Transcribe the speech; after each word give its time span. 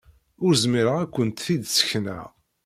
Ur 0.45 0.53
zmireɣ 0.63 0.95
ad 1.03 1.09
kent-t-id-ssekneɣ. 1.13 2.25